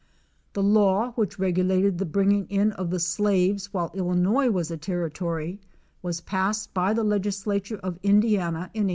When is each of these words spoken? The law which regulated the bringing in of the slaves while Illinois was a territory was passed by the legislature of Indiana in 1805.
The 0.53 0.63
law 0.63 1.11
which 1.11 1.37
regulated 1.37 1.99
the 1.99 2.07
bringing 2.07 2.47
in 2.47 2.71
of 2.71 2.89
the 2.89 2.99
slaves 2.99 3.71
while 3.71 3.91
Illinois 3.93 4.49
was 4.49 4.71
a 4.71 4.75
territory 4.77 5.59
was 6.01 6.21
passed 6.21 6.73
by 6.73 6.95
the 6.95 7.03
legislature 7.03 7.77
of 7.77 7.99
Indiana 8.01 8.71
in 8.73 8.85
1805. 8.87 8.89